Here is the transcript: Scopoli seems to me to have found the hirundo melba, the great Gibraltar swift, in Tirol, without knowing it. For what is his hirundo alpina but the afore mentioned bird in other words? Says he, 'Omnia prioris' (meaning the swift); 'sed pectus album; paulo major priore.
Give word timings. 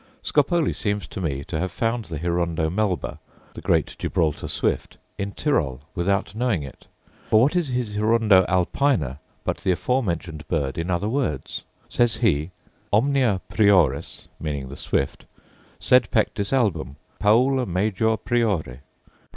Scopoli 0.23 0.73
seems 0.73 1.05
to 1.05 1.21
me 1.21 1.43
to 1.43 1.59
have 1.59 1.71
found 1.71 2.05
the 2.05 2.17
hirundo 2.17 2.71
melba, 2.71 3.19
the 3.53 3.61
great 3.61 3.95
Gibraltar 3.99 4.47
swift, 4.47 4.97
in 5.19 5.31
Tirol, 5.31 5.81
without 5.93 6.33
knowing 6.33 6.63
it. 6.63 6.87
For 7.29 7.41
what 7.41 7.55
is 7.55 7.67
his 7.67 7.93
hirundo 7.95 8.43
alpina 8.49 9.19
but 9.43 9.57
the 9.57 9.71
afore 9.73 10.01
mentioned 10.01 10.47
bird 10.47 10.79
in 10.79 10.89
other 10.89 11.07
words? 11.07 11.65
Says 11.87 12.15
he, 12.15 12.49
'Omnia 12.91 13.41
prioris' 13.47 14.21
(meaning 14.39 14.69
the 14.69 14.75
swift); 14.75 15.25
'sed 15.79 16.09
pectus 16.09 16.51
album; 16.51 16.95
paulo 17.19 17.67
major 17.67 18.17
priore. 18.17 18.79